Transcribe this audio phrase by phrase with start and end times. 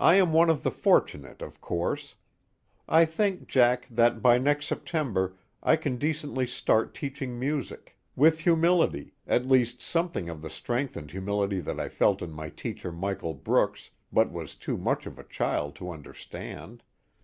[0.00, 2.16] I am one of the fortunate of course.
[2.88, 9.14] I think, Jack, that by next September I can decently start teaching music with humility,
[9.28, 13.34] at least something of the strength and humility that I felt in my teacher Michael
[13.34, 16.82] Brooks but was too much of a child to understand.